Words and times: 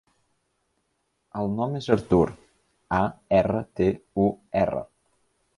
El 1.41 1.51
nom 1.59 1.75
és 1.81 1.89
Artur: 1.97 2.21
a, 3.03 3.05
erra, 3.43 3.63
te, 3.81 3.91
u, 4.25 4.29
erra. 4.67 4.83